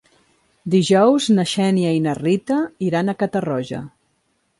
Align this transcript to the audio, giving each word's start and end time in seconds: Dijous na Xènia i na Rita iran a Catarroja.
Dijous 0.75 1.27
na 1.35 1.45
Xènia 1.51 1.91
i 1.97 1.99
na 2.05 2.15
Rita 2.21 2.57
iran 2.87 3.13
a 3.13 3.15
Catarroja. 3.21 3.83